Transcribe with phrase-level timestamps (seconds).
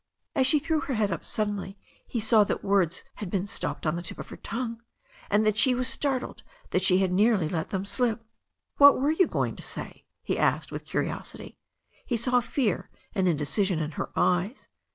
[0.33, 3.95] As she threw her head up suddenly he saw that words had been stopped on
[3.95, 4.81] the tip of her tongue,
[5.29, 8.25] and that she was startled that she had nearly let them slip.
[8.79, 11.55] "Whal were you going to say?" he asked with curiosity.
[12.03, 14.67] He saw fear and indecision in her eyes.